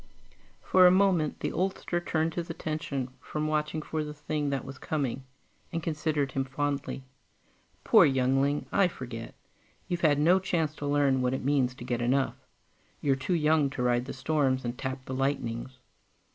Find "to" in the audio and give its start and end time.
10.77-10.87, 11.75-11.83, 13.69-13.83